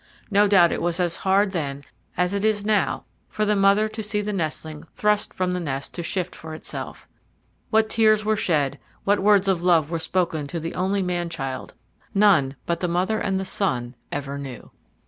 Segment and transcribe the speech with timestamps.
[0.31, 1.83] No doubt it was as hard then
[2.17, 5.93] as it is now for the mother to see the nestling thrust from the nest
[5.93, 7.07] to shift for itself.
[7.69, 11.75] What tears were shed, what words of love were spoken to the only man child,
[12.15, 14.71] none but the mother and the son ever knew.